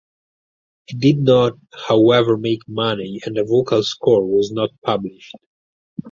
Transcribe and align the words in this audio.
It 0.87 0.99
did 0.99 1.19
not 1.19 1.59
however 1.87 2.35
make 2.35 2.67
money 2.67 3.21
and 3.23 3.37
the 3.37 3.43
vocal 3.43 3.83
score 3.83 4.25
was 4.25 4.51
not 4.51 4.71
published. 4.83 5.35